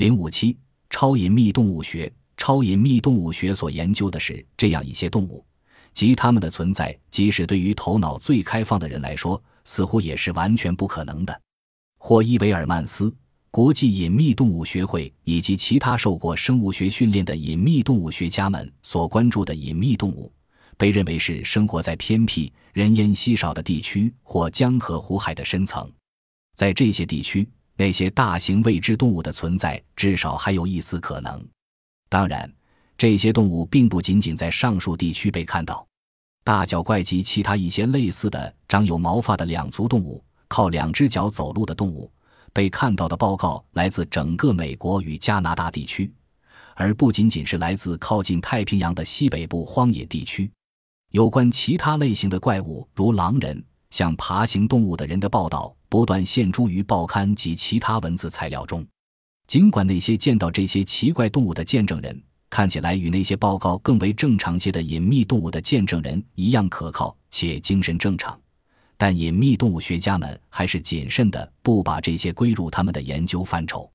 [0.00, 0.56] 零五七
[0.88, 5.44] 超隐秘动物学，超隐秘动物学所研究的是这样一些动物，
[5.92, 11.40] 即它们的存在，即使对于头脑最开放的人来说，似乎也是完全不可能的。
[11.98, 13.14] 霍伊维尔曼斯。
[13.50, 20.32] 国际隐秘动物学会以及其他受过生物学训练的隐秘动物学家们所关注的隐秘动物，
[20.78, 25.92] 被认为是生活在偏僻、人烟稀少的地区或江河湖海的深层。
[26.54, 27.46] 在这些地区，
[27.80, 31.42] 那些大型未知动物的存在至少还有一丝可能。
[32.10, 32.52] 当然，
[32.98, 35.86] 这些动物并不仅仅在上述地区被看到。
[36.44, 42.12] 大脚怪及其他一些类似的长有毛发的两足动物，靠两只脚走路的动物。
[42.52, 46.12] 被看到的报告来自整个美国与加拿大地区，
[46.74, 50.50] 而不仅仅是来自靠近太平洋的西北部荒野地区。
[51.12, 58.86] 有关其他类型的怪物，如狼人、像爬行动物的人的报道，不断现诸于报刊及其他文字材料中。
[59.46, 68.38] 尽管那些见到这些奇怪动物的见证人看起来与那些报告更为正常些的隐秘动物的见证人一样可靠且精神正常。
[68.96, 73.90] 但隐秘动物学家们还是谨慎的，不把这些归入他们的研究范畴。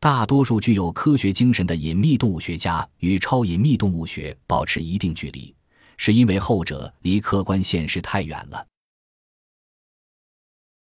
[0.00, 5.54] 大多数具有科学精神的隐秘动物学家与超隐秘动物学保持一定距离，
[5.96, 8.66] 是因为后者离客观现实太远了。